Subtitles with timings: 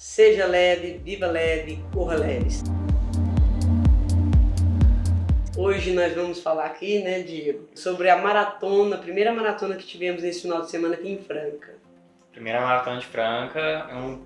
[0.00, 2.50] Seja leve, viva leve, corra leve.
[5.56, 10.22] Hoje nós vamos falar aqui, né, Diego, sobre a maratona, a primeira maratona que tivemos
[10.22, 11.74] nesse final de semana aqui em Franca.
[12.30, 14.22] Primeira maratona de Franca, é um,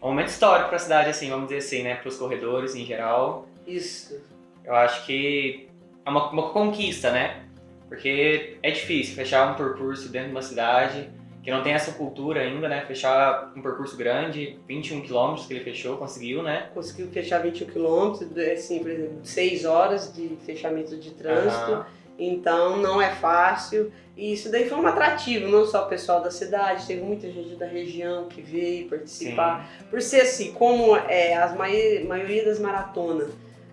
[0.00, 2.74] é um momento histórico para a cidade, assim, vamos dizer assim, né, para os corredores
[2.74, 3.46] em geral.
[3.66, 4.18] Isso.
[4.64, 5.68] Eu acho que
[6.06, 7.44] é uma, uma conquista, né?
[7.90, 11.10] Porque é difícil fechar um percurso dentro de uma cidade
[11.42, 12.84] que não tem essa cultura ainda, né?
[12.86, 16.68] Fechar um percurso grande, 21 quilômetros que ele fechou, conseguiu, né?
[16.74, 21.72] Conseguiu fechar 21 quilômetros, assim, por exemplo, 6 horas de fechamento de trânsito.
[21.72, 21.84] Uhum.
[22.18, 23.90] Então não é fácil.
[24.14, 27.54] E isso daí foi um atrativo, não só o pessoal da cidade, teve muita gente
[27.54, 29.66] da região que veio participar.
[29.66, 29.84] Sim.
[29.88, 33.30] Por ser assim, como é, as maioria das maratonas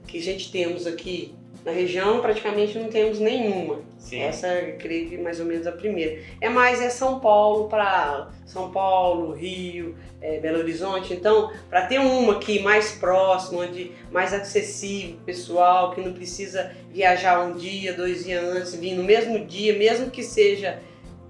[0.07, 1.35] que a gente temos aqui
[1.67, 3.81] na região praticamente não temos nenhuma.
[3.97, 4.21] Sim.
[4.21, 4.47] Essa,
[4.79, 6.21] creio que mais ou menos a primeira.
[6.39, 11.13] É mais é São Paulo para São Paulo, Rio, é, Belo Horizonte.
[11.13, 17.45] Então, para ter uma aqui mais próxima, onde mais acessível, pessoal, que não precisa viajar
[17.45, 20.79] um dia, dois dias antes, vir no mesmo dia, mesmo que seja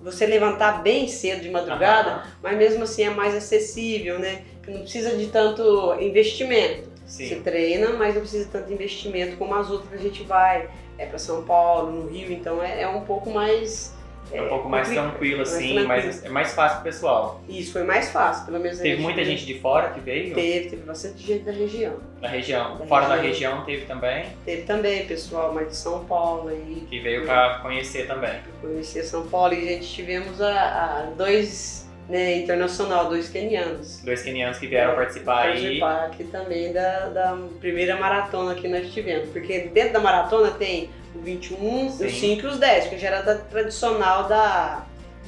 [0.03, 4.43] você levantar bem cedo de madrugada, mas mesmo assim é mais acessível, né?
[4.61, 6.96] Que não precisa de tanto investimento.
[7.07, 7.29] Sim.
[7.29, 10.69] Você treina, mas não precisa tanto investimento como as outras que a gente vai.
[10.97, 13.95] É para São Paulo, no Rio, então é, é um pouco mais.
[14.29, 17.41] É, um pouco mais tranquilo, assim, mas é mais fácil pro pessoal.
[17.47, 18.77] Isso, foi mais fácil, pelo menos.
[18.77, 20.35] Teve muita gente de fora que veio?
[20.35, 21.93] Teve, teve bastante gente da região.
[22.19, 22.77] Da região.
[22.77, 23.15] Da fora região.
[23.15, 24.25] da região teve também?
[24.43, 26.85] Teve também, pessoal, mas de São Paulo aí.
[26.89, 28.41] Que veio para conhecer também.
[28.59, 34.01] Conhecer São Paulo e a gente tivemos a, a dois né, internacional, dois quenianos.
[34.01, 36.05] Dois quenianos que vieram participar, participar aí.
[36.07, 39.29] aqui também da, da primeira maratona que nós tivemos.
[39.29, 42.05] Porque dentro da maratona tem o 21, Sim.
[42.05, 44.85] os 5 e os 10, que já era da tradicional da,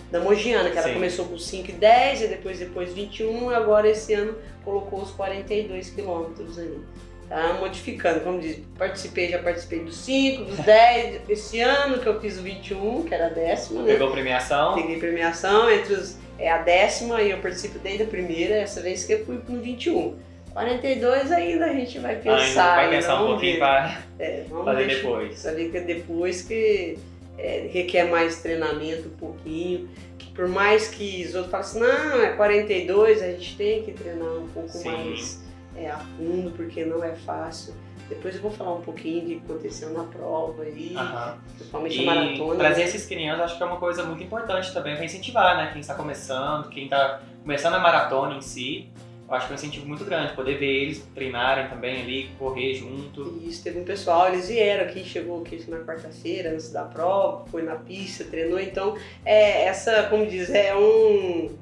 [0.10, 0.94] da Mogiana, que ela Sim.
[0.94, 5.12] começou com 5 e 10, e depois, depois 21, e agora esse ano colocou os
[5.12, 6.80] 42 quilômetros aí.
[7.28, 12.20] Tá modificando, como diz, participei, já participei dos 5, dos 10, esse ano que eu
[12.20, 13.94] fiz o 21, que era décimo, né?
[13.94, 14.74] Pegou premiação?
[14.74, 19.04] Peguei premiação entre os é a décima e eu participo desde a primeira, essa vez
[19.04, 20.18] que eu fui no 21.
[20.54, 22.74] 42 ainda a gente vai pensar.
[22.74, 25.44] Ah, vai pensar um pouquinho para é, fazer depois.
[25.44, 26.98] Fazer que depois que
[27.38, 29.90] é, requer mais treinamento um pouquinho.
[30.18, 33.92] Que por mais que os outros falem assim, não, é 42, a gente tem que
[33.92, 34.90] treinar um pouco Sim.
[34.90, 35.44] mais
[35.76, 37.74] é, a fundo, porque não é fácil.
[38.10, 41.38] Depois eu vou falar um pouquinho do que aconteceu na prova aí, uhum.
[41.56, 42.56] principalmente e a maratona.
[42.56, 45.70] Trazer esses crianças acho que é uma coisa muito importante também para incentivar, né?
[45.72, 48.90] Quem está começando, quem está começando a maratona em si.
[49.28, 52.74] Eu acho que é um incentivo muito grande, poder ver eles treinarem também ali, correr
[52.74, 53.40] junto.
[53.44, 57.62] Isso, teve um pessoal, eles vieram aqui, chegou aqui na quarta-feira, antes da prova, foi
[57.62, 61.56] na pista, treinou, então é, essa, como diz, é um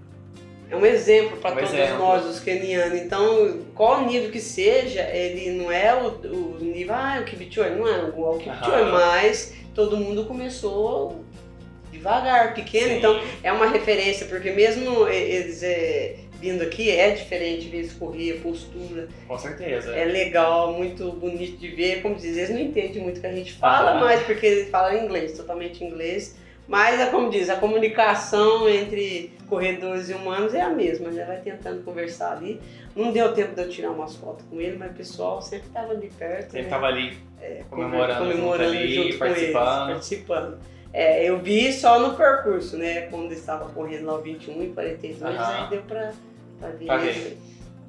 [0.69, 1.97] é um exemplo para um todos exemplo.
[1.99, 2.99] nós, os kenianos.
[2.99, 7.87] Então, qual nível que seja, ele não é o, o nível, ah, o Kipchoge, não
[7.87, 8.91] é o Kipchoge, uhum.
[8.91, 11.23] mas todo mundo começou
[11.91, 12.97] devagar, pequeno, Sim.
[12.97, 18.41] então é uma referência, porque mesmo eles é, vindo aqui é diferente ver eles correr,
[18.43, 19.07] postura.
[19.27, 19.95] Com certeza.
[19.95, 23.31] É legal, muito bonito de ver, como diz, eles não entendem muito o que a
[23.31, 26.35] gente fala, mas porque eles falam inglês, totalmente inglês
[26.67, 31.37] mas, é como diz, a comunicação entre corredores e humanos é a mesma, já vai
[31.37, 32.59] tentando conversar ali.
[32.93, 35.93] Não deu tempo de eu tirar umas fotos com ele, mas o pessoal sempre estava
[35.93, 36.51] ali perto.
[36.51, 36.93] Sempre estava né?
[36.93, 39.89] ali é, comemorando, comemorando junto, ali, junto participando.
[39.89, 40.59] Eles, participando.
[40.93, 43.01] É, eu vi só no percurso, né?
[43.01, 45.45] Quando estava correndo lá o 21 e 42, uhum.
[45.45, 46.11] aí deu para
[46.59, 46.85] ver.
[46.85, 47.37] Pra ver.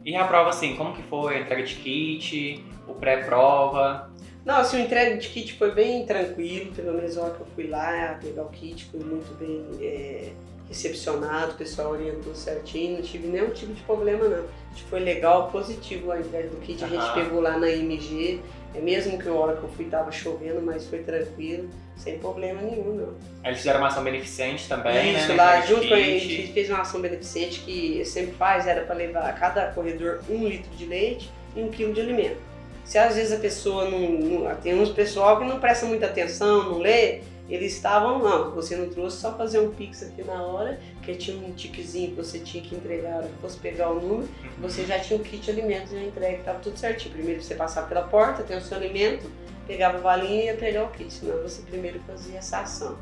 [0.04, 1.36] E a prova, assim, como que foi?
[1.36, 4.07] A entrega de kit, o pré-prova?
[4.48, 7.46] Não, assim, o entrega de kit foi bem tranquilo, pelo menos a hora que eu
[7.54, 10.30] fui lá pegar o kit, foi muito bem é,
[10.66, 14.46] recepcionado, o pessoal orientou certinho, não tive nenhum tipo de problema não.
[14.88, 18.40] Foi legal, positivo a entrega do kit, a gente pegou lá na MG,
[18.74, 22.62] é mesmo que a hora que eu fui tava chovendo, mas foi tranquilo, sem problema
[22.62, 23.14] nenhum não.
[23.44, 25.34] Eles fizeram uma ação beneficente também, Isso, né?
[25.34, 29.28] lá junto com a gente fez uma ação beneficente que sempre faz, era para levar
[29.28, 32.47] a cada corredor um litro de leite e um quilo de alimento.
[32.88, 36.70] Se às vezes a pessoa não, não, Tem uns pessoal que não presta muita atenção,
[36.70, 40.80] não lê, eles estavam, não, você não trouxe só fazer um pix aqui na hora,
[41.02, 44.00] que tinha um tiquezinho que você tinha que entregar, a hora que fosse pegar o
[44.00, 47.12] número, você já tinha o kit de alimentos já entregue, estava tudo certinho.
[47.12, 49.30] Primeiro você passava pela porta, tem o seu alimento,
[49.66, 52.96] pegava o valinho e ia pegar o kit, senão você primeiro fazia essa ação.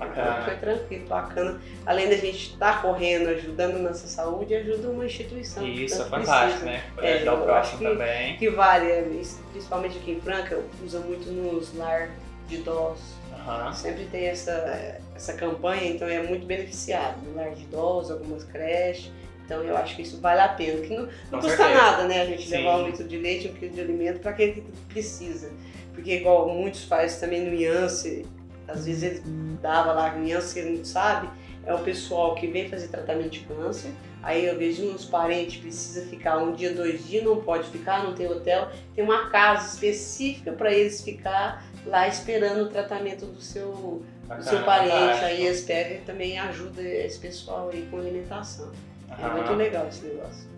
[0.00, 0.42] Bacana.
[0.44, 1.60] Foi tranquilo, bacana.
[1.84, 5.66] Além da gente estar tá correndo, ajudando nossa saúde, ajuda uma instituição.
[5.66, 6.64] Isso, é fantástico, precisa.
[6.64, 6.84] né?
[6.94, 8.36] Poder é, ajudar o próximo que, também.
[8.38, 12.10] Que vale, é, principalmente aqui em Franca, usa muito nos lar
[12.48, 13.20] de idosos.
[13.30, 13.72] Uhum.
[13.72, 17.18] Sempre tem essa, essa campanha, então é muito beneficiado.
[17.22, 19.12] No lar de idosos, algumas creches.
[19.44, 20.80] Então eu acho que isso vale a pena.
[20.80, 21.82] Que não, não custa certeza.
[21.82, 22.22] nada, né?
[22.22, 22.56] A gente Sim.
[22.56, 25.50] levar um litro de leite, um quilo de alimento para aquele que precisa.
[25.92, 28.24] Porque igual muitos fazem também no Yance,
[28.70, 29.22] às vezes ele
[29.60, 31.28] dava lá Yance, que ele não sabe,
[31.64, 33.92] é o pessoal que vem fazer tratamento de câncer.
[34.22, 38.14] Aí eu vejo uns parentes precisa ficar um dia, dois dias, não pode ficar, não
[38.14, 44.02] tem hotel, tem uma casa específica para eles ficar lá esperando o tratamento do seu,
[44.28, 44.90] do seu parente.
[44.90, 45.24] fantástico.
[45.26, 48.70] Aí eles pegam e também ajuda esse pessoal aí com alimentação.
[49.18, 49.36] É Aham.
[49.36, 50.48] muito legal esse negócio.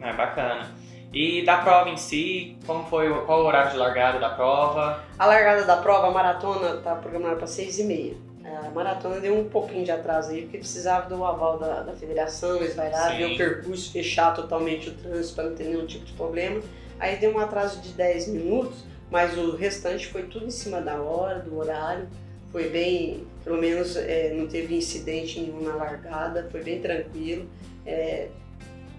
[0.00, 0.70] É bacana.
[1.12, 5.02] E da prova em si, como foi, qual o horário de largada da prova?
[5.18, 8.28] A largada da prova, a maratona, está programada para 6 e meia.
[8.44, 12.56] A maratona deu um pouquinho de atraso aí, porque precisava do aval da, da federação,
[12.56, 16.04] eles vai lá ver o percurso, fechar totalmente o trânsito para não ter nenhum tipo
[16.04, 16.60] de problema.
[16.98, 21.00] Aí deu um atraso de 10 minutos, mas o restante foi tudo em cima da
[21.00, 22.08] hora, do horário.
[22.50, 27.46] Foi bem, pelo menos é, não teve incidente nenhum na largada, foi bem tranquilo.
[27.84, 28.28] É,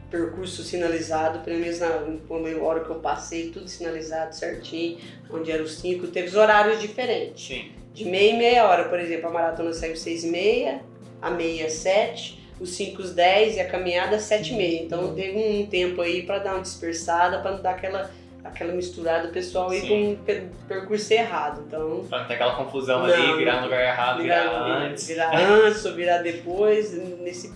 [0.10, 4.98] percurso sinalizado, pelo menos na, na hora que eu passei, tudo sinalizado certinho,
[5.30, 6.08] onde eram os cinco.
[6.08, 7.48] Teve os horários diferentes.
[7.48, 7.72] Sim.
[7.94, 10.82] De meia e meia hora, por exemplo, a maratona saiu seis e meia,
[11.22, 14.82] a meia sete, os cinco os dez e a caminhada sete e meia.
[14.82, 18.10] Então teve um tempo aí para dar uma dispersada, para não dar aquela,
[18.44, 20.16] aquela misturada, o pessoal ir Sim.
[20.16, 21.64] com per- percurso errado.
[21.68, 23.14] Então Pra não ter aquela confusão Não.
[23.14, 24.48] ali, virar no lugar errado, virar,
[24.84, 25.08] antes.
[25.08, 27.52] virar antes ou virar depois, nesse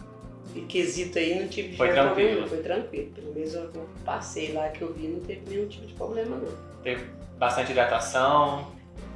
[0.62, 2.48] quesito aí não tive Foi tranquilo.
[2.48, 3.12] Foi tranquilo.
[3.16, 3.70] Pelo menos eu
[4.06, 6.98] passei lá que eu vi, não teve nenhum tipo de problema não.
[7.38, 8.68] Bastante hidratação.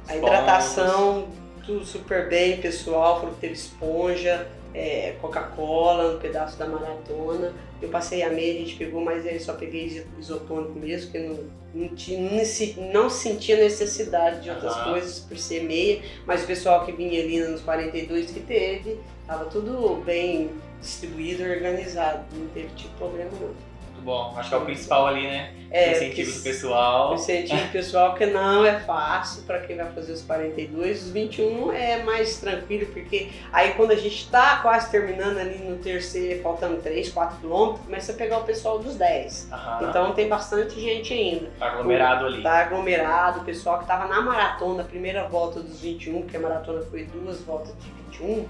[0.06, 1.28] A hidratação,
[1.64, 7.52] tudo super bem, pessoal, falou que teve esponja, é, Coca-Cola no pedaço da maratona.
[7.80, 11.26] Eu passei a meia, a gente pegou, mas eu só peguei iso- isotônico mesmo, porque
[11.26, 11.38] não,
[11.74, 14.90] não, tinha, não, não sentia necessidade de outras Aham.
[14.92, 19.44] coisas por ser meia, mas o pessoal que vinha ali nos 42 que teve, tava
[19.44, 20.50] tudo bem
[20.80, 23.68] distribuído, organizado, não teve tipo problema não.
[23.98, 24.34] Muito bom.
[24.36, 25.52] Acho que é o principal ali, né?
[25.70, 27.14] É, Incentivo porque pessoal.
[27.14, 32.02] Incentivo pessoal que não é fácil para quem vai fazer os 42, os 21 é
[32.02, 37.10] mais tranquilo, porque aí quando a gente está quase terminando ali no terceiro, faltando 3,
[37.10, 39.48] 4 quilômetros, começa a pegar o pessoal dos 10.
[39.52, 39.88] Aham.
[39.88, 41.50] Então tem bastante gente ainda.
[41.58, 42.42] Tá aglomerado ali.
[42.42, 46.40] Tá aglomerado, o pessoal que estava na maratona, a primeira volta dos 21, porque a
[46.40, 48.46] maratona foi duas voltas de 21,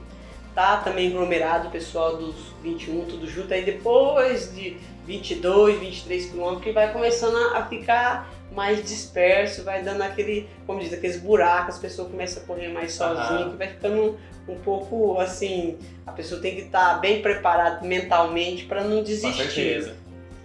[0.59, 2.35] tá também aglomerado o pessoal dos
[2.65, 3.55] 21, tudo junto.
[3.55, 4.77] Aí depois de
[5.07, 10.81] 22, 23 quilômetros, que vai começando a a ficar mais disperso, vai dando aquele, como
[10.81, 13.15] diz, aqueles buracos, as pessoas começam a correr mais Aham.
[13.15, 14.19] sozinhas, que vai ficando
[14.49, 19.03] um, um pouco assim, a pessoa tem que estar bem preparada mentalmente para não Com
[19.05, 19.37] desistir.
[19.45, 19.97] certeza.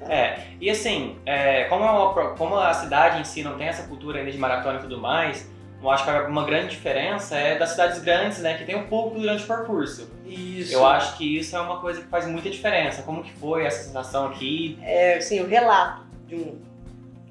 [0.08, 3.84] É, e assim, é, como, é pro- como a cidade em si não tem essa
[3.84, 5.50] cultura ainda de maratona e tudo mais,
[5.84, 9.20] eu acho que uma grande diferença é das cidades grandes, né, que tem um público
[9.20, 10.10] durante o percurso.
[10.26, 10.74] Isso.
[10.74, 13.04] Eu acho que isso é uma coisa que faz muita diferença.
[13.04, 14.80] Como que foi essa sensação aqui?
[14.82, 16.56] É, assim, o relato de um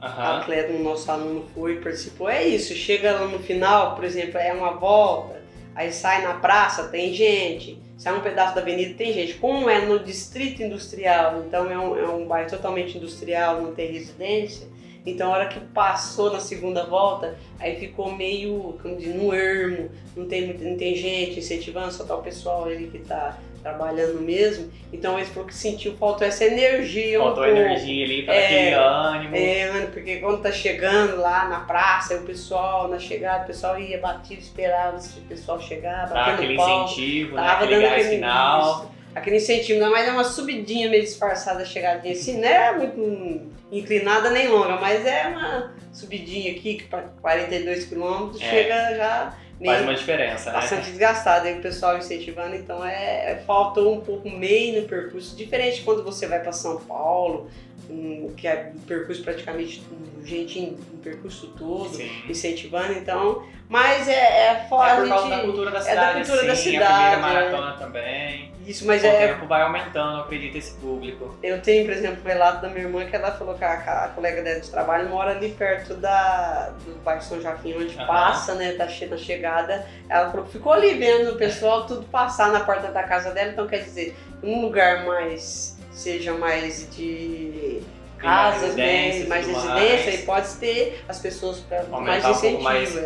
[0.02, 0.40] Aham.
[0.40, 2.74] atleta, um nosso aluno foi, participou, é isso.
[2.74, 5.40] Chega lá no final, por exemplo, é uma volta,
[5.74, 9.34] aí sai na praça, tem gente, sai um pedaço da avenida, tem gente.
[9.34, 13.90] Como é no distrito industrial, então é um, é um bairro totalmente industrial, não tem
[13.90, 14.68] residência,
[15.04, 19.90] então a hora que passou na segunda volta, aí ficou meio, como diz, no ermo,
[20.16, 24.70] não tem, não tem gente incentivando, só tá o pessoal ali que tá trabalhando mesmo.
[24.92, 27.58] Então ele falou que sentiu, faltou essa energia um Faltou pouco.
[27.58, 29.36] energia ali para É, aquele ânimo.
[29.36, 33.98] É, porque quando tá chegando lá na praça, o pessoal, na chegada, o pessoal ia
[33.98, 37.42] batido, esperava esse pessoal chegar, Dá batendo aquele palma, incentivo, né?
[37.48, 38.60] Aquele dando gás final.
[38.62, 43.50] isso, aquele incentivo, não, mas é uma subidinha meio disfarçada, chegadinha assim, não é muito
[43.70, 48.44] inclinada nem longa, mas é uma subidinha aqui, que para 42 quilômetros, É.
[48.50, 50.58] chega já Faz meio uma diferença, né?
[50.60, 55.36] bastante desgastado, aí o pessoal incentivando, então é, é- faltou um pouco meio no percurso,
[55.36, 57.48] diferente quando você vai para São Paulo,
[57.88, 62.08] hum, que é um percurso praticamente um gente em um percurso todo, Sim.
[62.28, 65.86] incentivando, então, mas é, é fora É por causa da gente- cultura da é da
[65.90, 67.10] cidade, cultura da sim, cidade, a é.
[67.16, 68.51] primeira maratona também.
[68.66, 71.34] Isso, mas Com o é, tempo vai aumentando, eu acredito, esse público.
[71.42, 73.72] eu tenho, por exemplo, o relato da minha irmã que ela falou que a,
[74.04, 78.06] a colega dela de trabalho mora ali perto da, do bairro São Joaquim, onde Aham.
[78.06, 79.86] passa, né, tá che- na chegada.
[80.08, 83.66] Ela falou ficou ali vendo o pessoal tudo passar na porta da casa dela, então
[83.66, 87.80] quer dizer, um lugar mais, seja mais de
[88.20, 90.20] Tem mais casas, né, residências, mais residência, mais.
[90.20, 92.50] e pode ter as pessoas para mais Aumentar um incentivo.
[92.52, 93.00] pouco mais é.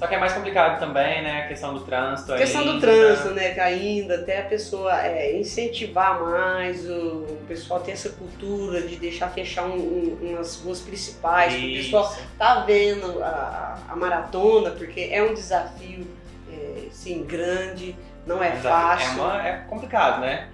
[0.00, 1.42] Só que é mais complicado também, né?
[1.42, 2.72] A questão do trânsito questão ainda.
[2.72, 8.08] do trânsito, né, que ainda até a pessoa é, incentivar mais, o, pessoal ter essa
[8.08, 13.94] cultura de deixar fechar um, um, umas ruas principais, o pessoal tá vendo a, a
[13.96, 16.06] maratona, porque é um desafio,
[16.50, 17.94] é, sim, grande,
[18.26, 19.20] não é Um desafio- fácil.
[19.20, 20.48] É, uma- é complicado, né?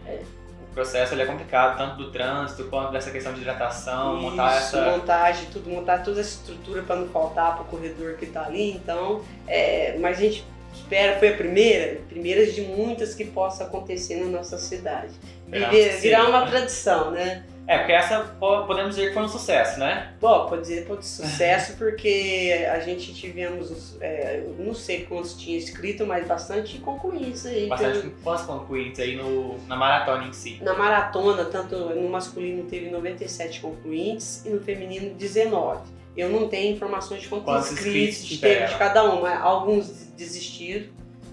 [0.76, 4.85] Processo ele é complicado, tanto do trânsito quanto dessa questão de hidratação, Isso, montar essa.
[4.90, 8.73] montagem, tudo, montar toda essa estrutura para não faltar para o corredor que está ali.
[8.73, 14.16] Então, é, mas a gente espera, foi a primeira, primeiras de muitas que possa acontecer
[14.16, 15.14] na nossa cidade.
[15.49, 17.45] Viver- virar uma tradição, né?
[17.68, 20.14] É, porque essa po- podemos dizer que foi um sucesso, né?
[20.20, 26.06] Bom, pode dizer pode sucesso porque a gente tivemos, é, não sei quantos tinha escrito,
[26.06, 27.66] mas bastante concluídos aí.
[27.66, 30.58] Bastante Pelo- quantos concluídos aí no, na maratona em si.
[30.62, 35.80] Na maratona, tanto no masculino teve 97 concluintes e no feminino 19.
[36.16, 40.87] Eu não tenho informações de quantos, inscritos teve de cada um, mas alguns desistiram.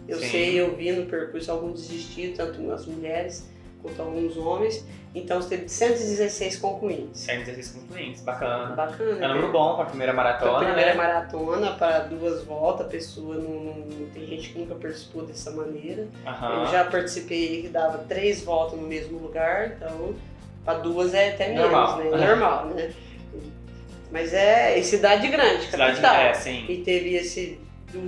[0.07, 0.29] Eu Sim.
[0.29, 3.47] sei, eu vi no percurso alguns desistiram, tanto as mulheres
[3.83, 4.83] quanto alguns homens.
[5.13, 7.21] Então teve 116 concluintes.
[7.21, 8.75] 116 concluintes, bacana.
[8.75, 9.11] Bacana.
[9.23, 9.53] É um número né?
[9.53, 10.93] bom para a primeira Pra maratona, primeira né?
[10.95, 16.07] maratona, para duas voltas, a pessoa não, não- Tem gente que nunca participou dessa maneira.
[16.25, 16.61] Aham.
[16.63, 20.15] Eu já participei que dava três voltas no mesmo lugar, então
[20.65, 21.97] para duas é até menos, Normal.
[21.99, 22.27] né?
[22.27, 22.93] Normal, né?
[24.11, 26.15] Mas é em cidade grande, Cidade capital.
[26.15, 26.65] é, sim.
[26.69, 27.59] E teve esse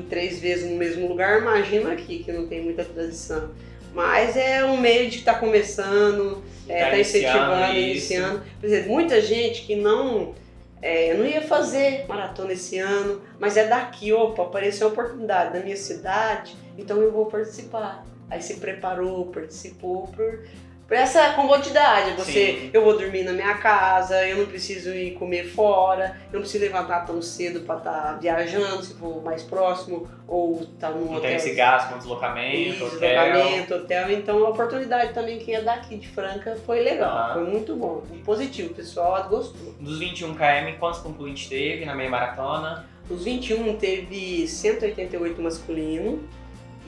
[0.10, 3.50] três vezes no mesmo lugar, imagina aqui, que não tem muita tradição.
[3.96, 8.14] Mas é um meio de estar começando, está Tá incentivando, iniciando isso.
[8.14, 8.44] iniciando.
[8.60, 10.36] Por exemplo, muita gente que não,
[10.82, 15.64] é, não ia fazer maratona esse ano, mas é daqui, opa, apareceu uma oportunidade na
[15.64, 18.06] minha cidade, então eu vou participar.
[18.30, 20.44] Aí se preparou, participou por,
[20.88, 22.12] por essa comodidade.
[22.12, 22.70] Você, Sim.
[22.74, 26.64] eu vou dormir na minha casa, eu não preciso ir comer fora, eu não preciso
[26.64, 31.22] levantar tão cedo para estar viajando, se for mais próximo, ou estar num Não hotel.
[31.22, 33.00] tem esse gasto com deslocamento, Isso, hotel.
[33.00, 34.12] deslocamento, hotel.
[34.12, 37.10] Então a oportunidade também, quem é daqui de Franca, foi legal.
[37.16, 37.34] Aham.
[37.34, 38.04] Foi muito bom.
[38.24, 39.74] positivo, o pessoal gostou.
[39.80, 42.88] Dos 21 km, quantos concluintes teve na meia maratona?
[43.10, 46.28] Os 21 teve 188 masculino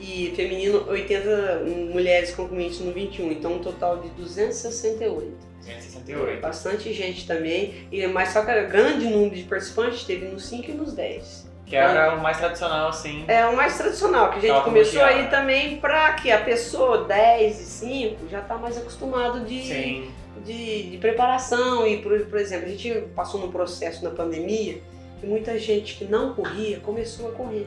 [0.00, 5.48] e feminino 80 mulheres concluintes no 21, então um total de 268.
[5.60, 6.40] 268.
[6.40, 10.70] Bastante gente também, e mas só que o grande número de participantes teve nos 5
[10.70, 11.48] e nos 10.
[11.66, 13.24] Que era o mais tradicional, assim.
[13.28, 17.60] É o mais tradicional, que a gente começou aí também para que a pessoa 10
[17.60, 20.10] e 5 já está mais acostumado de, Sim.
[20.46, 21.86] de, de preparação.
[21.86, 24.80] E, por, por exemplo, a gente passou num processo na pandemia
[25.20, 27.66] que muita gente que não corria começou a correr.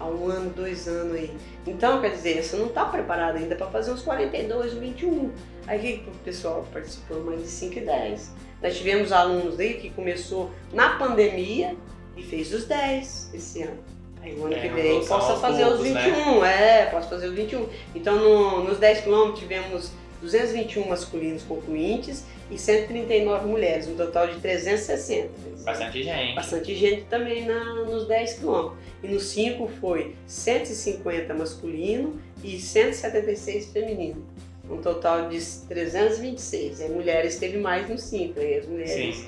[0.00, 1.30] Há um ano, dois anos aí.
[1.66, 5.30] Então, quer dizer, você não está preparado ainda para fazer uns 42 ou 21.
[5.66, 7.20] Aí o pessoal participou?
[7.24, 8.30] Mais de 5 e 10.
[8.62, 11.76] Nós tivemos alunos aí que começou na pandemia
[12.16, 13.78] e fez os 10 esse ano.
[14.22, 16.02] Aí o ano É, que vem possa fazer os poucos, né?
[16.10, 16.44] 21.
[16.44, 17.66] É, posso fazer os 21.
[17.94, 19.90] Então no- nos 10 quilômetros tivemos
[20.20, 25.28] 221 masculinos concluintes e 139 mulheres, um total de 360.
[25.64, 26.34] Bastante gente.
[26.34, 28.78] Bastante gente também na, nos 10 quilômetros.
[29.02, 34.26] E nos 5 foi 150 masculino e 176 feminino.
[34.70, 35.38] Um total de
[35.68, 36.80] 326.
[36.80, 38.40] E mulheres teve mais nos 5.
[38.40, 39.26] Aí as mulheres Sim.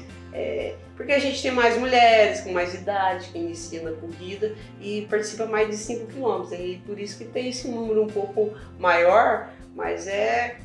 [0.97, 5.47] porque a gente tem mais mulheres com mais idade que inicia na corrida e participa
[5.47, 6.53] mais de 5 quilômetros.
[6.59, 10.59] E por isso que tem esse número um pouco maior, mas é.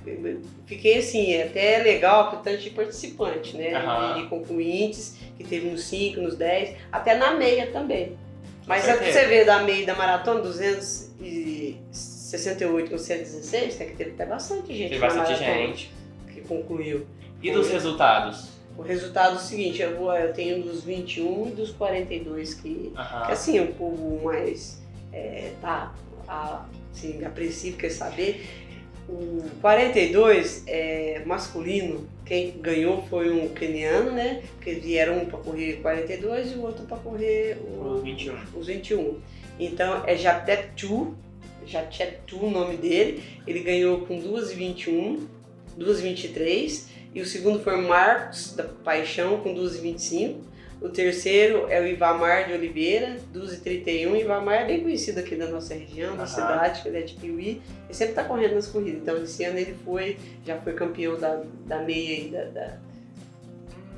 [0.66, 3.76] Fiquei assim, é até legal que o tanto de participante, né?
[3.76, 4.22] Aham.
[4.22, 8.18] De, concluintes, que teve nos 5, nos 10, até na meia também.
[8.66, 9.20] Mas é que certeza.
[9.20, 14.90] você vê da meia da maratona, 268 com 116, até que teve até bastante gente.
[14.90, 15.94] Teve bastante maratona gente.
[16.34, 17.06] Que concluiu.
[17.42, 18.56] E dos resultados?
[18.78, 22.92] O resultado é o seguinte, eu, vou, eu tenho dos 21 e dos 42 que,
[22.98, 23.28] Aham.
[23.28, 24.82] que assim, o povo mais
[25.14, 25.94] é, tá
[26.28, 28.65] a, assim, apreensivo quer saber.
[29.08, 34.42] O 42 é masculino, quem ganhou foi um keniano, né?
[34.56, 38.36] Porque vieram um para correr 42 e o outro para correr o- Os 21.
[38.56, 39.20] os 21.
[39.60, 41.16] Então é Jatetu,
[41.68, 43.24] Jatetu o nome dele.
[43.46, 45.28] Ele ganhou com 2,21,
[45.78, 46.88] 2,23.
[47.14, 50.38] E o segundo foi Marcos da Paixão com 2,25.
[50.86, 54.12] O terceiro é o Ivamar de Oliveira, 2,31.
[54.12, 56.28] O Ivamar é bem conhecido aqui da nossa região, da Aham.
[56.28, 57.60] cidade, que ele é de Piuí.
[57.86, 59.02] Ele sempre está correndo nas corridas.
[59.02, 60.16] Então esse ano ele foi,
[60.46, 62.78] já foi campeão da, da meia aí, da, da,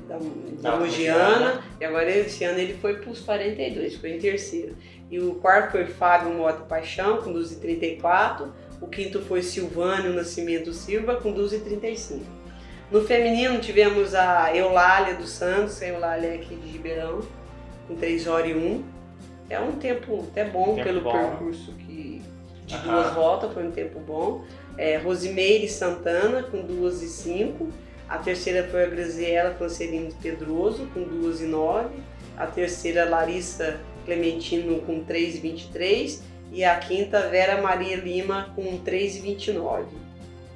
[0.08, 0.18] da,
[0.62, 1.62] da Mogiana.
[1.78, 4.74] E agora esse ano ele foi para os 42, ficou em terceiro.
[5.10, 8.48] E o quarto foi Fábio Mota Paixão, com 2,34.
[8.80, 12.37] O quinto foi Silvânio Nascimento Silva, com 2,35.
[12.90, 17.20] No feminino tivemos a Eulália dos Santos, a Eulália é aqui de Ribeirão,
[17.86, 18.84] com 3 horas e 1.
[19.50, 21.12] É um tempo até bom Tempo pelo bom.
[21.12, 22.22] percurso que,
[22.66, 22.84] de Aham.
[22.92, 24.42] duas voltas, foi um tempo bom.
[24.78, 27.68] É, Rosimeire Santana, com 2 e 5.
[28.08, 31.88] A terceira foi a Graziela Francelino Pedroso, com 2 e 9.
[32.38, 36.22] A terceira, Larissa Clementino, com 3 e 23.
[36.52, 40.07] E a quinta, Vera Maria Lima, com 3 e 29.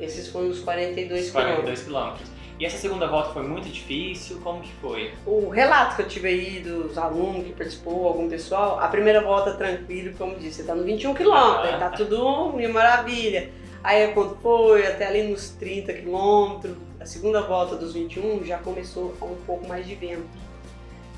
[0.03, 1.33] Esses foram os 42 quilômetros.
[1.33, 2.29] 42 quilômetros.
[2.59, 4.39] E essa segunda volta foi muito difícil?
[4.41, 5.13] Como que foi?
[5.25, 9.55] O relato que eu tive aí dos alunos que participou, algum pessoal, a primeira volta
[9.55, 11.75] tranquilo, como disse, você tá no 21 quilômetros, ah.
[11.75, 13.51] aí tá tudo mil maravilha.
[13.83, 19.15] Aí quando foi, até ali nos 30 quilômetros, a segunda volta dos 21 já começou
[19.23, 20.27] um pouco mais de vento.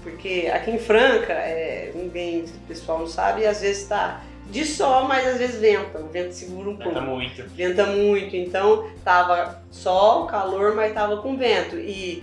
[0.02, 5.04] Porque aqui em Franca, é, ninguém, o pessoal não sabe, às vezes está de sol,
[5.04, 5.98] mas às vezes venta.
[5.98, 6.90] O vento segura um pouco.
[6.90, 7.42] Venta muito.
[7.50, 8.36] Venta muito.
[8.36, 11.76] Então tava sol, calor, mas tava com vento.
[11.76, 12.22] E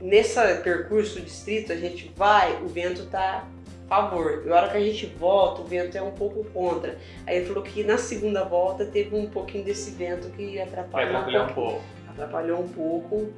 [0.00, 3.46] nesse percurso distrito a gente vai, o vento tá
[3.88, 4.42] a favor.
[4.46, 6.98] E a hora que a gente volta, o vento é um pouco contra.
[7.26, 11.44] Aí ele falou que na segunda volta teve um pouquinho desse vento que atrapalhou um,
[11.44, 11.82] um pouco.
[12.08, 13.32] Atrapalhou um pouco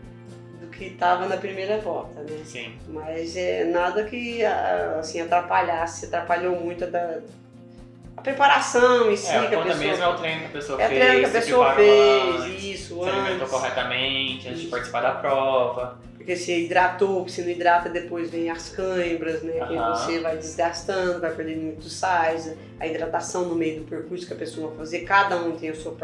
[0.61, 2.41] do que estava na primeira volta, né?
[2.45, 2.75] Sim.
[2.89, 7.21] Mas é nada que assim atrapalhasse, atrapalhou muito da,
[8.27, 9.29] preparação em si.
[9.29, 11.01] É, que a pessoa, mesmo é o treino que a pessoa é fez.
[11.01, 13.15] É o treino que a pessoa fez, antes, isso, se antes.
[13.15, 15.99] alimentou corretamente antes de participar da prova.
[16.17, 19.53] Porque se hidratou, porque se não hidrata, depois vem as câimbras, né?
[19.65, 24.33] Que você vai desgastando, vai perdendo muito sais, a hidratação no meio do percurso que
[24.33, 25.95] a pessoa vai fazer, cada um tem a sua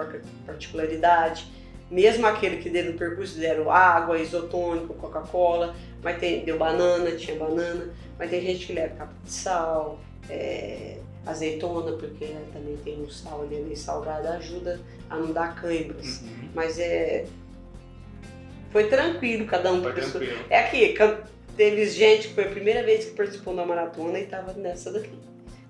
[0.47, 1.51] particularidade.
[1.91, 7.37] Mesmo aquele que deu no percurso deram água, isotônico, Coca-Cola, mas tem, deu banana, tinha
[7.37, 9.99] banana, mas tem gente que leva capa de sal,
[10.31, 16.23] é, azeitona, porque também tem um sal ali meio salgado, ajuda a não dar câimbras.
[16.23, 16.49] Uhum.
[16.55, 17.27] Mas é.
[18.71, 20.25] Foi tranquilo, cada um foi pessoa.
[20.25, 20.47] Tranquilo.
[20.49, 20.95] É aqui,
[21.57, 25.13] teve gente que foi a primeira vez que participou da maratona e estava nessa daqui.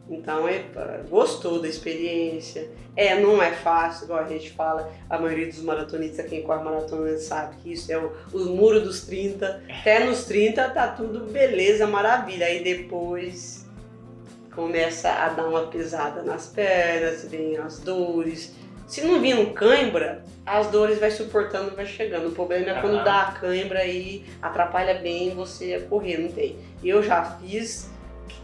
[0.09, 0.65] Então é,
[1.09, 2.71] gostou da experiência.
[2.95, 7.17] É, não é fácil, igual a gente fala, a maioria dos maratonistas, quem corre maratona
[7.17, 9.63] sabe que isso é o, os muros dos 30.
[9.81, 12.47] Até nos 30 tá tudo beleza, maravilha.
[12.47, 13.62] Aí depois
[14.55, 18.55] começa a dar uma pesada nas pernas, vem as dores.
[18.87, 22.29] Se não vir um cãibra, as dores vai suportando, vai chegando.
[22.29, 26.59] O problema é quando dá a cãibra e atrapalha bem você a correr, não tem.
[26.85, 27.91] Eu já fiz,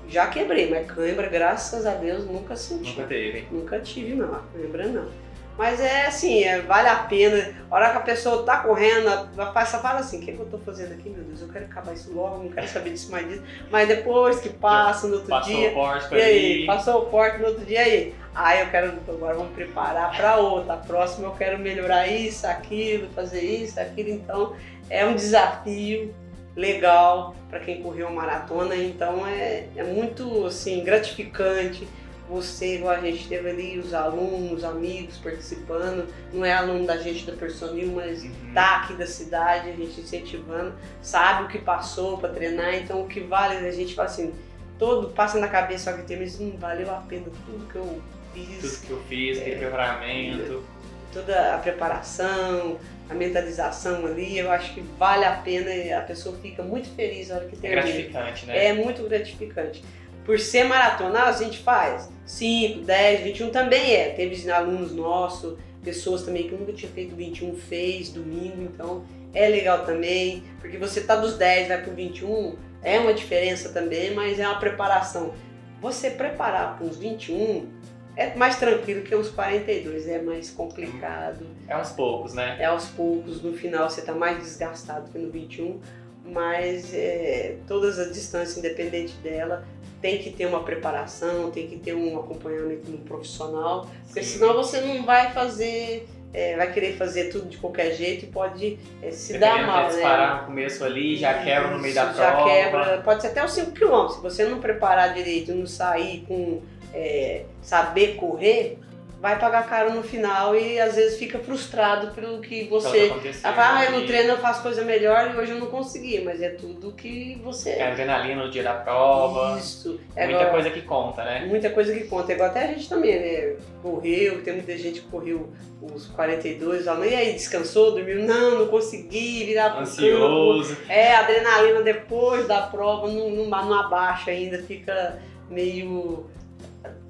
[0.08, 2.90] já quebrei, mas cãibra, graças a Deus, nunca senti.
[2.90, 3.46] Nunca teve.
[3.50, 4.34] Nunca tive, não.
[4.34, 5.27] A cãibra não.
[5.58, 7.52] Mas é assim, é, vale a pena.
[7.68, 10.46] A hora que a pessoa tá correndo, a fala assim, o que, é que eu
[10.46, 11.42] tô fazendo aqui, meu Deus?
[11.42, 13.42] Eu quero acabar isso logo, não quero saber disso mais disso.
[13.68, 15.72] Mas depois que passa no outro passou dia.
[15.72, 18.14] Passou o porte e aí, passou o porte no outro dia aí.
[18.32, 20.74] Aí eu quero, agora vamos preparar para outra.
[20.74, 24.10] A próxima eu quero melhorar isso, aquilo, fazer isso, aquilo.
[24.10, 24.54] Então
[24.88, 26.14] é um desafio
[26.54, 28.76] legal para quem correu maratona.
[28.76, 31.88] Então é, é muito assim, gratificante
[32.28, 37.24] você, igual a gente teve ali, os alunos, amigos participando, não é aluno da gente
[37.24, 38.30] da Personil, mas uhum.
[38.52, 43.08] tá aqui da cidade, a gente incentivando, sabe o que passou para treinar, então o
[43.08, 44.34] que vale, a gente fala assim,
[44.78, 48.00] todo passa na cabeça que tem, mas não valeu a pena tudo que eu
[48.34, 48.60] fiz.
[48.60, 50.64] Tudo que eu fiz, aquele é, preparamento.
[51.12, 56.36] Toda a preparação, a mentalização ali, eu acho que vale a pena e a pessoa
[56.36, 57.80] fica muito feliz na hora que é termina.
[57.80, 58.66] É gratificante, né?
[58.66, 59.82] É muito gratificante
[60.28, 64.10] por ser maratona, a gente faz 5, 10, 21 também é.
[64.10, 69.86] Teve alunos nossos, pessoas também que nunca tinha feito 21, fez domingo, então é legal
[69.86, 74.46] também, porque você tá dos 10, vai pro 21, é uma diferença também, mas é
[74.46, 75.32] uma preparação.
[75.80, 77.66] Você preparar para uns 21
[78.14, 81.46] é mais tranquilo que uns 42, é mais complicado.
[81.66, 82.58] É aos poucos, né?
[82.60, 85.80] É aos poucos, no final você tá mais desgastado que no 21,
[86.22, 89.66] mas é, todas as distâncias, independente dela,
[90.00, 94.38] tem que ter uma preparação, tem que ter um acompanhamento no profissional, porque Sim.
[94.38, 98.78] senão você não vai fazer, é, vai querer fazer tudo de qualquer jeito e pode
[99.02, 99.90] é, se dar mal.
[99.90, 100.00] Né?
[100.00, 102.48] parar no começo ali, já quebra no meio da já prova.
[102.48, 104.08] Já quebra, pode ser até os 5 km.
[104.08, 106.62] Se você não preparar direito, não sair com
[106.94, 108.78] é, saber correr,
[109.20, 113.08] vai pagar caro no final e às vezes fica frustrado pelo que você.
[113.42, 116.40] Ela fala, ah, no treino eu faço coisa melhor e hoje eu não consegui, mas
[116.40, 117.70] é tudo que você.
[117.70, 119.58] É adrenalina no dia da prova.
[119.58, 120.00] Isso.
[120.14, 121.46] É muita igual, coisa que conta, né?
[121.46, 122.32] Muita coisa que conta.
[122.32, 123.56] É igual até a gente também, né?
[123.82, 128.24] Correu, tem muita gente que correu os 42, falando, e aí, descansou, dormiu?
[128.24, 130.74] Não, não consegui virar pro Ansioso.
[130.74, 130.92] Campo.
[130.92, 136.26] É, adrenalina depois da prova não, não, não abaixa ainda, fica meio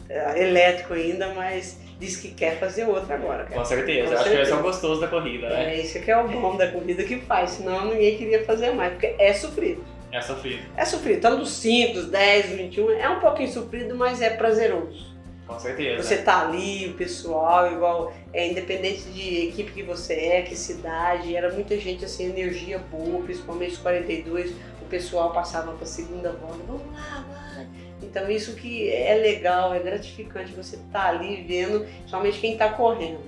[0.08, 3.44] é, elétrico ainda, mas diz que quer fazer outra agora.
[3.44, 4.36] Com certeza, Com acho certeza.
[4.36, 5.74] que esse é o gostoso da corrida, né?
[5.74, 8.92] É isso que é o bom da corrida que faz, senão ninguém queria fazer mais,
[8.92, 9.84] porque é sofrido.
[10.10, 10.62] É sofrido.
[10.76, 14.30] É sofrido, tanto dos 5, dos 10, dos 21, é um pouquinho sofrido, mas é
[14.30, 15.08] prazeroso.
[15.46, 16.02] Com certeza.
[16.02, 21.34] Você tá ali, o pessoal, igual, é independente de equipe que você é, que cidade,
[21.34, 26.58] era muita gente assim, energia boa, principalmente os 42, o pessoal passava pra segunda volta,
[26.66, 27.37] vamos lá, vai
[28.10, 32.70] então isso que é legal, é gratificante você estar tá ali vendo, somente quem está
[32.70, 33.20] correndo.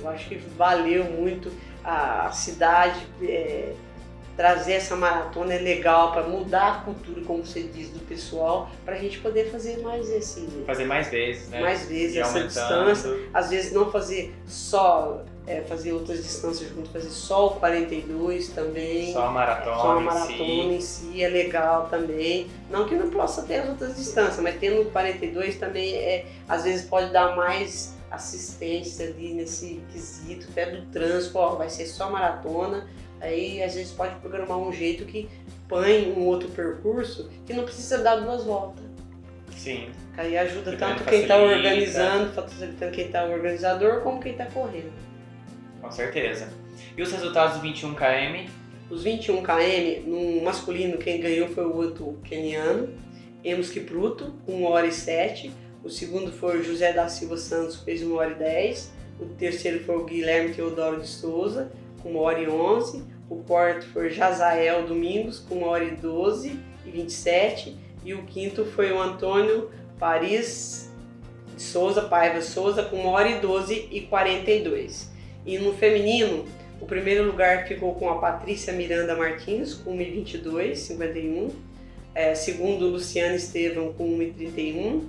[0.00, 1.50] Eu acho que valeu muito
[1.82, 3.72] a cidade é,
[4.36, 8.94] trazer essa maratona é legal para mudar a cultura, como você diz, do pessoal, para
[8.94, 10.46] a gente poder fazer mais esse.
[10.66, 11.60] Fazer mais vezes, né?
[11.60, 12.92] Mais vezes essa aumentando.
[12.92, 13.28] distância.
[13.32, 19.12] Às vezes não fazer só, é, fazer outras distâncias junto, fazer só o 42 também.
[19.12, 19.76] Só a maratona.
[19.76, 20.42] Só a em maratona si.
[20.42, 22.48] em si é legal também.
[22.68, 26.64] Não que não possa ter as outras distâncias, mas tendo o 42 também é, às
[26.64, 32.10] vezes pode dar mais assistência ali nesse quesito, até do trânsito, ó, vai ser só
[32.10, 32.88] maratona.
[33.20, 35.28] Aí às vezes pode programar um jeito que
[35.68, 38.84] põe um outro percurso que não precisa dar duas voltas.
[39.56, 39.90] Sim.
[40.16, 44.92] Aí ajuda Que tanto quem está organizando, facilitando quem está organizador, como quem está correndo.
[45.86, 46.52] Com certeza.
[46.96, 48.50] E os resultados do 21 km?
[48.90, 52.88] Os 21 km, no masculino, quem ganhou foi o outro keniano,
[53.44, 55.52] Emus Kipruto, com 1 hora e 7.
[55.84, 58.92] O segundo foi o José da Silva Santos, fez 1 hora e 10.
[59.20, 61.70] O terceiro foi o Guilherme Teodoro de Souza,
[62.02, 63.04] com 1 hora e 11.
[63.30, 67.76] O quarto foi Jazael Domingos, com 1 hora e 12 e 27.
[68.04, 69.70] E o quinto foi o Antônio
[70.00, 70.92] Paris
[71.56, 75.14] de Souza, Paiva Souza, com 1 hora e 12 e 42.
[75.46, 76.44] E no feminino,
[76.80, 81.50] o primeiro lugar ficou com a Patrícia Miranda Martins, com 1,22, 51.
[82.14, 85.02] É, segundo, Luciana Estevam, com 1,31,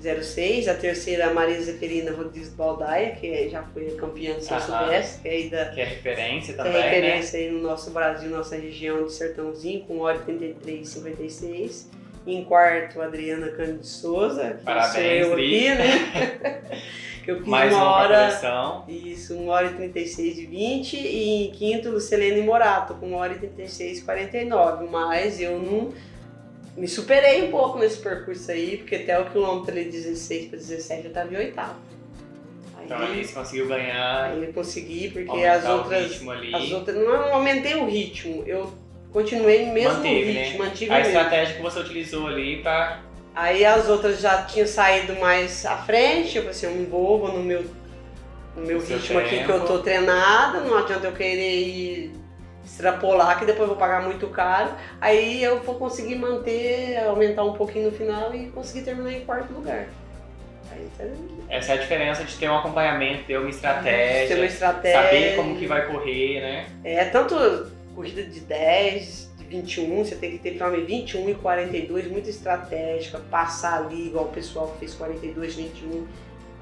[0.00, 0.68] 06.
[0.68, 4.58] A terceira, Maria Zeferina Rodrigues Baldaia, que é- já foi campeã do São.
[4.60, 6.88] Silvestre, que é aí da, Que é referência que é também, né?
[6.88, 11.90] referência aí no nosso Brasil, nossa região de Sertãozinho, com 1 hora e 33, 56.
[12.26, 16.62] Em quarto, Adriana Cândido de Souza, que Parabéns, sou eu aqui, né?
[17.26, 18.18] que eu fiz Mais uma uma hora...
[18.20, 18.84] coleção.
[18.88, 23.32] Isso, 1 hora e 36 de 20 e em quinto Lucilene Morato com 1 hora
[23.32, 25.92] e 36 e 49, mas eu não
[26.76, 31.02] me superei um pouco nesse percurso aí, porque até o quilômetro ali 16 para 17
[31.02, 31.74] eu estava em oitavo.
[32.78, 36.22] Aí, Então ali você conseguiu ganhar, aí eu consegui, porque as outras,
[36.54, 36.96] as outras.
[36.96, 38.72] Não aumentei o ritmo, eu
[39.12, 40.68] continuei no mesmo Manteve, ritmo, né?
[40.68, 41.08] mantive A mesmo.
[41.08, 43.00] estratégia que você utilizou ali pra.
[43.36, 47.20] Aí as outras já tinham saído mais à frente, eu falei assim, eu não vou,
[47.20, 47.66] vou no meu,
[48.56, 49.52] no meu seu ritmo aqui que tempo.
[49.52, 52.12] eu tô treinada, não adianta eu querer ir
[52.64, 54.70] extrapolar, que depois eu vou pagar muito caro.
[54.98, 59.52] Aí eu vou conseguir manter, aumentar um pouquinho no final e conseguir terminar em quarto
[59.52, 59.86] lugar.
[60.72, 61.04] Aí tá
[61.50, 65.02] Essa é a diferença de ter um acompanhamento, ter uma ter uma estratégia, estratégia.
[65.02, 66.66] saber como que vai correr, né?
[66.82, 72.10] É, tanto corrida de 10, de 21, você tem que ter principalmente 21 e 42,
[72.10, 76.06] muito estratégica, passar ali igual o pessoal que fez 42, 21.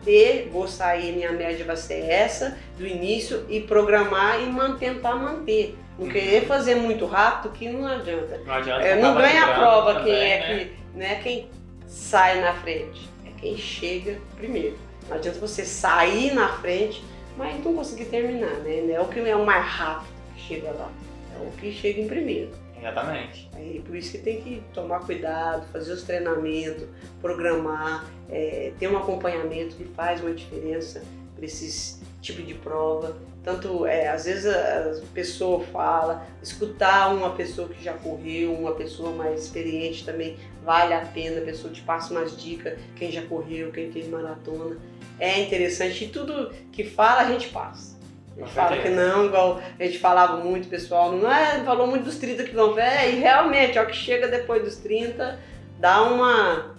[0.05, 5.77] Ter, vou sair, minha média vai ser essa, do início, e programar e tentar manter.
[5.99, 6.13] Não Uhum.
[6.13, 8.41] querer fazer muito rápido, que não adianta.
[8.45, 8.85] Não adianta.
[8.85, 10.65] É, não ganha a prova também, quem é né?
[10.65, 10.99] que.
[10.99, 11.49] Não é quem
[11.87, 14.77] sai na frente, é quem chega primeiro.
[15.09, 17.05] Não adianta você sair na frente,
[17.37, 18.83] mas não conseguir terminar, né?
[18.87, 20.91] Não é o que é o mais rápido que chega lá.
[21.35, 22.51] É o que chega em primeiro.
[22.85, 23.49] Exatamente.
[23.55, 26.85] Aí, por isso que tem que tomar cuidado, fazer os treinamentos,
[27.19, 31.03] programar, é, ter um acompanhamento que faz uma diferença
[31.35, 33.17] para esses tipos de prova.
[33.43, 38.73] Tanto, é, às vezes a, a pessoa fala, escutar uma pessoa que já correu, uma
[38.73, 43.23] pessoa mais experiente também, vale a pena, a pessoa te passa umas dicas, quem já
[43.23, 44.77] correu, quem fez maratona.
[45.19, 47.94] É interessante e tudo que fala a gente passa.
[48.37, 52.17] Gente fala que não, igual a gente falava muito, pessoal, não é, falou muito dos
[52.19, 52.85] 30 quilômetros.
[52.85, 55.39] É, e realmente, ó, que chega depois dos 30,
[55.79, 56.75] dá uma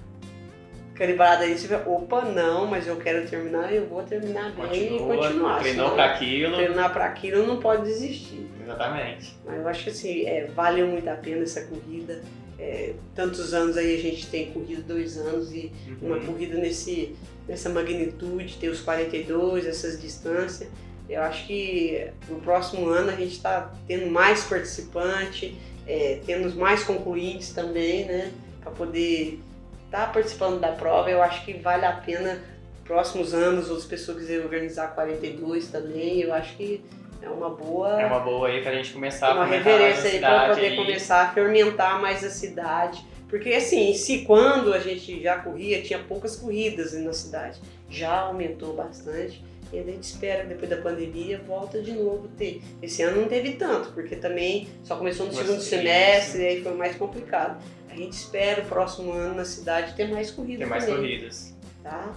[0.94, 5.00] calibrada aí, você vê, opa, não, mas eu quero terminar, eu vou terminar bem e
[5.00, 5.60] continuar.
[5.60, 6.56] treinou para aquilo.
[6.56, 8.50] Treinar para aquilo não pode desistir.
[8.64, 9.36] Exatamente.
[9.46, 12.22] Mas eu acho que assim, é, vale muito a pena essa corrida.
[12.58, 16.26] É, tantos anos aí a gente tem corrido dois anos e uma Uhum.
[16.26, 17.14] corrida nesse,
[17.48, 20.70] nessa magnitude, ter os 42, essas distâncias.
[21.10, 25.56] Eu acho que no próximo ano a gente está tendo mais participante,
[25.88, 28.32] é, tendo mais concluintes também, né?
[28.62, 29.40] Para poder
[29.86, 31.10] estar participando da prova.
[31.10, 32.42] Eu acho que vale a pena
[32.84, 36.22] próximos anos outras pessoas quiserem organizar 42 também.
[36.22, 36.84] Eu acho que
[37.22, 40.20] é uma boa É uma boa aí pra gente começar a uma a reverência aí
[40.20, 43.06] para poder começar a fermentar mais a cidade.
[43.28, 47.60] Porque assim, se quando a gente já corria, tinha poucas corridas na cidade.
[47.90, 49.44] Já aumentou bastante.
[49.74, 52.62] E a gente espera que depois da pandemia volta de novo ter.
[52.82, 55.70] Esse ano não teve tanto, porque também só começou no Nossa, segundo isso.
[55.70, 57.62] semestre e aí foi mais complicado.
[57.90, 61.56] A gente espera o próximo ano na cidade ter mais corridas Tem mais também, corridas.
[61.84, 62.14] tá?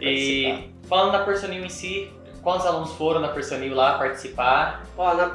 [0.00, 2.10] E falando da Personil em si,
[2.42, 4.84] quantos alunos foram na Personil lá participar?
[4.96, 5.26] Ó, na,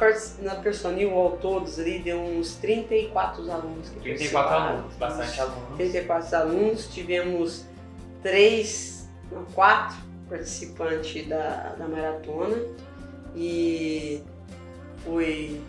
[0.42, 4.78] na Personil, ao todos ali, deu uns 34 alunos que 34 participaram.
[4.78, 5.76] alunos, bastante alunos.
[5.78, 7.66] 34 alunos, tivemos
[8.22, 9.98] três, não, quatro,
[10.42, 12.58] participante da, da maratona
[13.36, 14.22] e
[15.04, 15.60] foi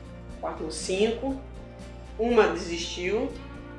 [0.40, 1.36] quatro ou cinco.
[2.18, 3.28] Uma desistiu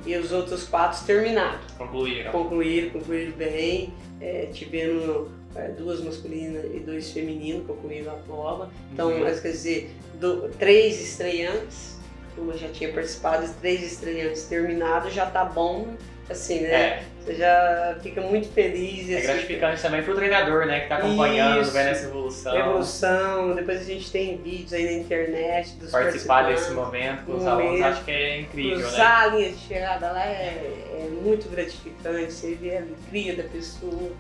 [0.05, 1.59] e os outros quatro terminaram.
[1.77, 2.31] Concluíram.
[2.31, 3.93] Concluíram, concluíram bem.
[4.19, 8.69] É, tivemos é, duas masculinas e dois femininos concluíram a prova.
[8.91, 9.19] Então, Uhum.
[9.23, 11.97] mas, quer dizer, do- três estreantes,
[12.37, 15.95] uma já tinha participado, e três estreantes terminados, já tá bom,
[16.29, 16.69] assim, né?
[16.73, 19.09] É, Você já fica muito feliz.
[19.09, 20.81] é assim, gratificante também pro treinador, né?
[20.81, 21.71] Que tá acompanhando, Isso.
[21.71, 22.57] vendo essa evolução.
[22.57, 27.47] Evolução, depois a gente tem vídeos aí na internet dos Participar desse momento com os
[27.47, 28.83] alunos, acho que é incrível, né?
[28.83, 33.43] Cruzar a linha de chegada lá é, é muito gratificante, você vê a alegria da
[33.43, 34.11] pessoa.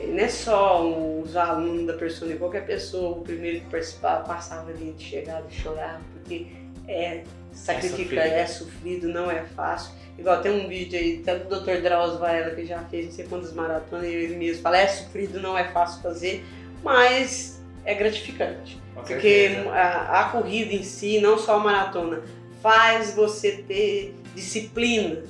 [0.00, 4.24] É, Não é só os alunos da pessoa, nem qualquer pessoa, o primeiro que participava,
[4.24, 6.46] passava a linha de chegada e chorava, porque
[6.88, 7.22] é
[7.52, 8.20] sacrificante, sofrido.
[8.20, 9.92] é sofrido, não é fácil.
[10.18, 11.80] Igual tem um vídeo aí, tanto o Dr.
[11.80, 15.40] Drauzio Varela, que já fez não sei quantas maratonas, e ele mesmo fala, é sofrido,
[15.40, 16.44] não é fácil fazer,
[16.82, 18.80] mas é gratificante.
[18.94, 22.22] Porque a, a corrida em si, não só a maratona,
[22.60, 25.22] faz você ter disciplina,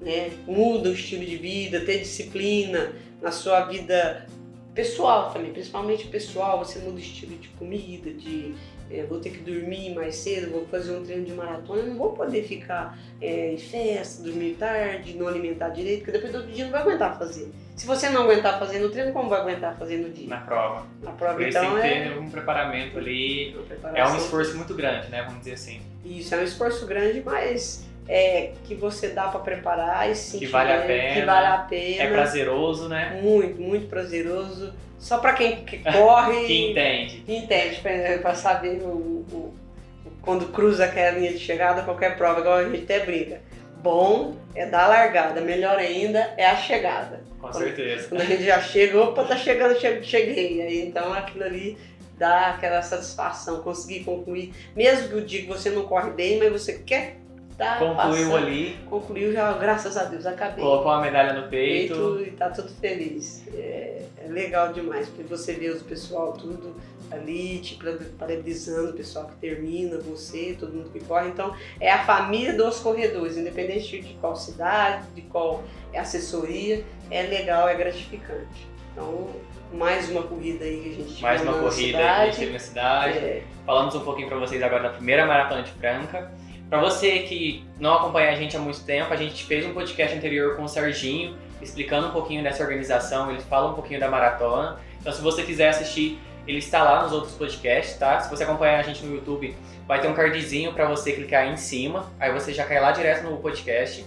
[0.00, 0.30] né?
[0.46, 4.26] Muda o estilo de vida, ter disciplina na sua vida
[4.74, 8.54] pessoal também, principalmente pessoal, você muda o estilo de comida, de
[8.90, 12.12] eh, vou ter que dormir mais cedo, vou fazer um treino de maratona, não vou
[12.12, 16.64] poder ficar eh, em festa, dormir tarde, não alimentar direito, porque depois do outro dia
[16.64, 17.50] não vai aguentar fazer.
[17.76, 20.28] Se você não aguentar fazer no treino, como vai aguentar fazer no dia?
[20.28, 20.86] Na prova.
[21.02, 22.08] Na prova, Por isso então, tem que é...
[22.10, 23.56] ter um preparamento ali.
[23.94, 25.22] É um esforço muito grande, né?
[25.22, 25.80] Vamos dizer assim.
[26.04, 30.46] Isso, é um esforço grande, mas é que você dá pra preparar e sim Que
[30.46, 31.14] vale a pena.
[31.14, 32.02] Que vale a pena.
[32.02, 33.20] É prazeroso, né?
[33.22, 34.74] Muito, muito prazeroso.
[35.00, 37.22] Só pra quem que corre Que entende.
[37.26, 38.86] que entende, pra, pra saber o,
[39.32, 39.54] o-
[40.22, 43.40] quando cruza aquela linha de chegada, qualquer prova, igual a gente até brinca.
[43.82, 47.22] Bom é dar a largada, melhor ainda é a chegada.
[47.40, 48.08] Com certeza.
[48.08, 50.60] Quando a gente já chega, opa, tá chegando, che- cheguei.
[50.60, 51.78] Aí, então aquilo ali
[52.18, 54.52] dá aquela satisfação, conseguir concluir.
[54.76, 57.16] Mesmo que o dia que você não corre bem, mas você quer
[57.64, 57.96] tá Concluiu
[58.30, 58.36] passando.
[58.36, 60.62] ali, Concluiu já, graças a Deus, acabei.
[60.64, 62.20] colocou a medalha no peito.
[62.20, 63.42] E tá tudo feliz.
[63.54, 66.74] É, é legal demais, porque você vê os pessoal tudo
[67.10, 67.76] ali, te
[68.18, 71.28] parabenizando, o pessoal que termina, você, todo mundo que corre.
[71.28, 75.62] Então, é a família dos corredores, independente de qual cidade, de qual
[75.94, 78.68] assessoria, é legal, é gratificante.
[78.92, 79.28] Então,
[79.72, 82.36] mais uma corrida aí que a gente Mais uma corrida que a gente cidade.
[82.38, 83.18] teve na cidade.
[83.18, 86.32] É, Falamos um pouquinho pra vocês agora da primeira maratona de Franca.
[86.70, 90.16] Pra você que não acompanha a gente há muito tempo, a gente fez um podcast
[90.16, 94.78] anterior com o Serginho, explicando um pouquinho dessa organização, ele fala um pouquinho da maratona.
[95.00, 98.20] Então, se você quiser assistir, ele está lá nos outros podcasts, tá?
[98.20, 99.52] Se você acompanhar a gente no YouTube,
[99.84, 102.92] vai ter um cardzinho pra você clicar aí em cima, aí você já cai lá
[102.92, 104.06] direto no podcast.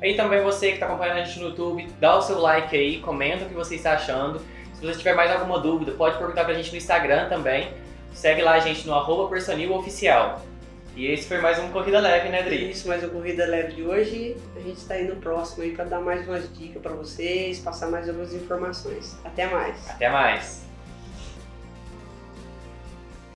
[0.00, 3.00] Aí também você que está acompanhando a gente no YouTube, dá o seu like aí,
[3.00, 4.40] comenta o que você está achando.
[4.74, 7.68] Se você tiver mais alguma dúvida, pode perguntar pra gente no Instagram também.
[8.12, 10.40] Segue lá a gente no arroba Personil Oficial.
[10.96, 12.70] E esse foi mais um Corrida Leve, né, Dri?
[12.70, 14.34] isso, mais uma corrida leve de hoje.
[14.56, 18.08] A gente está indo próximo aí para dar mais umas dicas para vocês, passar mais
[18.08, 19.14] algumas informações.
[19.22, 19.90] Até mais!
[19.90, 20.65] Até mais!